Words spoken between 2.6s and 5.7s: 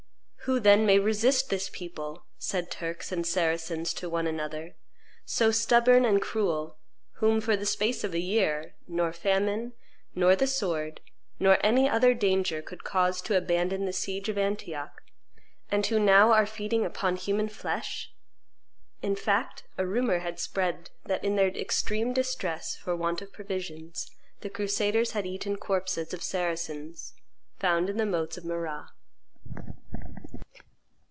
Turks and Saracens one to another, "so